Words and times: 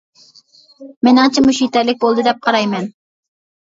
مېنىڭچە 1.09 1.45
مۇشۇ 1.51 1.67
يېتەرلىك 1.69 2.03
بولدى 2.07 2.29
دەپ 2.33 2.45
قارايمەن. 2.51 2.95